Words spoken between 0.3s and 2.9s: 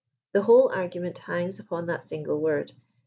The whole argument hangs upon that single word.